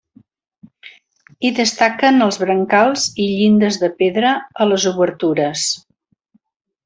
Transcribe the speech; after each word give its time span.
Hi 1.43 1.51
destaquen 1.59 2.23
els 2.27 2.39
brancals 2.45 3.05
i 3.25 3.27
llindes 3.33 3.77
de 3.83 3.91
pedra 4.01 4.31
a 4.65 4.69
les 4.71 4.87
obertures. 4.95 5.69